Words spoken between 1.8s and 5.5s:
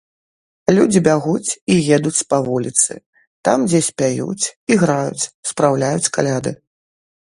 едуць па вуліцы, там дзесь пяюць, іграюць,